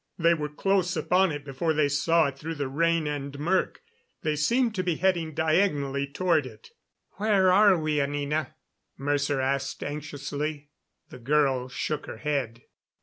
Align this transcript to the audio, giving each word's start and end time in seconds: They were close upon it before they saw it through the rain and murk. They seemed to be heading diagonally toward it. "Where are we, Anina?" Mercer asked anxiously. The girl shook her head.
They 0.17 0.33
were 0.33 0.49
close 0.49 0.97
upon 0.97 1.31
it 1.31 1.45
before 1.45 1.73
they 1.75 1.87
saw 1.87 2.25
it 2.29 2.39
through 2.39 2.55
the 2.55 2.67
rain 2.67 3.05
and 3.05 3.37
murk. 3.37 3.83
They 4.23 4.35
seemed 4.35 4.73
to 4.73 4.83
be 4.83 4.95
heading 4.95 5.35
diagonally 5.35 6.07
toward 6.07 6.47
it. 6.47 6.71
"Where 7.17 7.51
are 7.51 7.77
we, 7.77 8.01
Anina?" 8.01 8.55
Mercer 8.97 9.39
asked 9.39 9.83
anxiously. 9.83 10.69
The 11.11 11.19
girl 11.19 11.69
shook 11.69 12.07
her 12.07 12.17
head. 12.17 12.63